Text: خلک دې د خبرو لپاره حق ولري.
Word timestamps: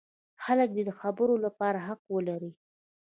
خلک 0.43 0.69
دې 0.75 0.83
د 0.87 0.91
خبرو 0.99 1.35
لپاره 1.45 1.79
حق 1.87 2.01
ولري. 2.15 2.51